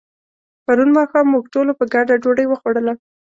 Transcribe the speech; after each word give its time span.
پرون 0.65 0.89
ماښام 0.97 1.25
موږ 1.33 1.43
ټولو 1.53 1.71
په 1.79 1.85
ګډه 1.93 2.15
ډوډۍ 2.23 2.45
وخوړله. 2.47 2.93